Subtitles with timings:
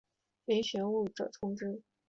[0.47, 1.79] 遴谙学务者充之。